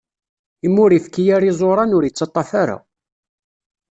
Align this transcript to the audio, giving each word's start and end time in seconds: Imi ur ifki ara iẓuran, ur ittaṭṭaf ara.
Imi 0.65 0.79
ur 0.83 0.91
ifki 0.97 1.23
ara 1.35 1.49
iẓuran, 1.51 1.95
ur 1.97 2.03
ittaṭṭaf 2.05 2.49
ara. 2.61 2.77